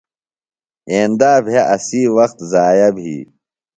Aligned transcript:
ایندا 0.91 1.31
بھےۡ 1.45 1.65
اسی 1.73 2.01
وخت 2.17 2.37
ضائع 2.51 2.87
بھی۔ 2.95 3.13